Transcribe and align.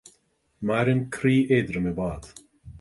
Maireann 0.69 1.05
croí 1.17 1.37
éadrom 1.59 1.89
i 1.93 1.97
bhfad 2.03 2.35